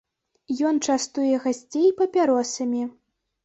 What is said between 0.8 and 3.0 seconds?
частуе гасцей папяросамі.